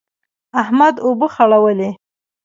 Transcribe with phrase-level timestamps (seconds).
[0.61, 1.89] احمد اوبه خړولې.